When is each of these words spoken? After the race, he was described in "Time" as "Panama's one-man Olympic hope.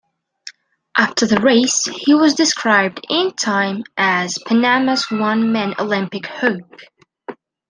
After 0.97 1.27
the 1.27 1.39
race, 1.41 1.85
he 1.85 2.15
was 2.15 2.33
described 2.33 3.05
in 3.07 3.33
"Time" 3.33 3.83
as 3.95 4.39
"Panama's 4.39 5.05
one-man 5.11 5.75
Olympic 5.77 6.25
hope. 6.25 6.79